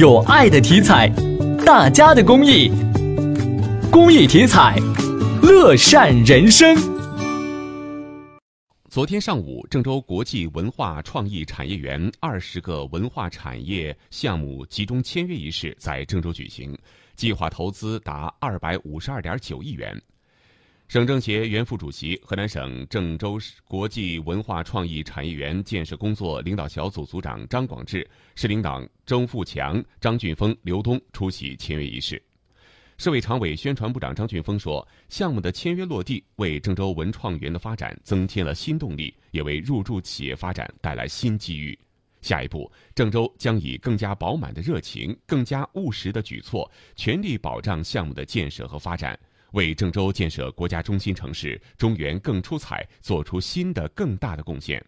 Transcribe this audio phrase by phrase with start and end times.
[0.00, 1.10] 有爱的体彩，
[1.62, 2.70] 大家的公益，
[3.92, 4.74] 公益体彩，
[5.42, 6.74] 乐善人生。
[8.88, 16.74] 昨天上午，郑州国际文化创意产业园二十个文化产业项目集中签约仪式在郑州举行，
[17.14, 19.94] 计划投资达二百五十二点九亿元。
[20.90, 32.20] 省政协原副主席、河南省郑州市国际文化创意产业园建设工作领导小组组长张广智、市领导周富强、张俊峰、刘东出席签约仪式。
[32.98, 41.78] 市委常委、宣传部长张俊峰说：“项目的签约落地，为郑州文创园的发展增添了新动力，也为入驻企业发展带来新机遇。
[42.20, 49.16] 下一步，郑州将以更加饱满的热情、更加务实的举措，全力保障项目的建设和发展。”
[49.52, 54.84] 为郑州建设国家中心城市、中原更出彩做出新的更大的贡献。